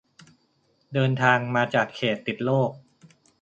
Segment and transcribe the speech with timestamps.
[0.93, 2.71] เดินทางมาจากเขตติดโรค